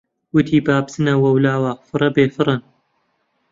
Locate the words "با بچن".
0.65-1.05